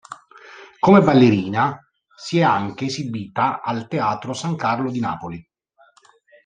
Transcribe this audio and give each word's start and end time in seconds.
Come 0.79 1.01
ballerina 1.03 1.79
si 2.17 2.39
è 2.39 2.41
anche 2.41 2.85
esibita 2.85 3.61
al 3.61 3.87
teatro 3.87 4.33
San 4.33 4.55
Carlo 4.55 4.89
di 4.89 4.99
Napoli. 4.99 5.47